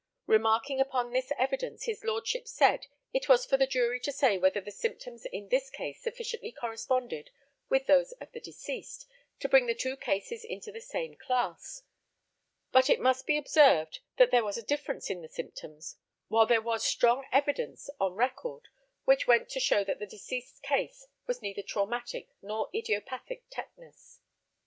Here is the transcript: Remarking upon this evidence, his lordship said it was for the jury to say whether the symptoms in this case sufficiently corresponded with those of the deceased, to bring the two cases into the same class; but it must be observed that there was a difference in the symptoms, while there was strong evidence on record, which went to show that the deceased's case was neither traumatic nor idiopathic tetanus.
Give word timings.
Remarking 0.25 0.79
upon 0.81 1.11
this 1.13 1.31
evidence, 1.37 1.83
his 1.83 2.03
lordship 2.03 2.47
said 2.47 2.87
it 3.13 3.29
was 3.29 3.45
for 3.45 3.55
the 3.55 3.67
jury 3.67 3.99
to 3.99 4.11
say 4.11 4.35
whether 4.35 4.59
the 4.59 4.71
symptoms 4.71 5.25
in 5.25 5.49
this 5.49 5.69
case 5.69 6.01
sufficiently 6.01 6.51
corresponded 6.51 7.29
with 7.69 7.85
those 7.85 8.11
of 8.13 8.31
the 8.31 8.39
deceased, 8.39 9.05
to 9.37 9.47
bring 9.47 9.67
the 9.67 9.75
two 9.75 9.95
cases 9.95 10.43
into 10.43 10.71
the 10.71 10.81
same 10.81 11.15
class; 11.15 11.83
but 12.71 12.89
it 12.89 12.99
must 12.99 13.27
be 13.27 13.37
observed 13.37 13.99
that 14.17 14.31
there 14.31 14.43
was 14.43 14.57
a 14.57 14.63
difference 14.63 15.11
in 15.11 15.21
the 15.21 15.27
symptoms, 15.29 15.97
while 16.29 16.47
there 16.47 16.63
was 16.63 16.83
strong 16.83 17.27
evidence 17.31 17.87
on 17.99 18.15
record, 18.15 18.69
which 19.03 19.27
went 19.27 19.49
to 19.49 19.59
show 19.59 19.83
that 19.83 19.99
the 19.99 20.07
deceased's 20.07 20.59
case 20.61 21.05
was 21.27 21.43
neither 21.43 21.61
traumatic 21.61 22.29
nor 22.41 22.69
idiopathic 22.73 23.43
tetanus. 23.51 24.19